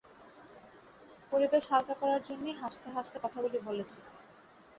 পরিবেশ 1.31 1.63
হালকা 1.71 1.95
করার 2.01 2.21
জন্যেই 2.27 2.59
হাসতে-হাসতে 2.61 3.17
কথাগুলি 3.23 3.57
বলেছি। 3.67 3.99